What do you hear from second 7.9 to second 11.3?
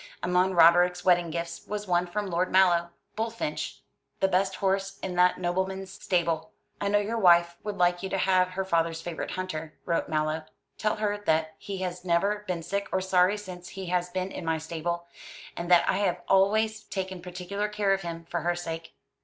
you to have her father's favourite hunter," wrote Lord Mallow. "Tell her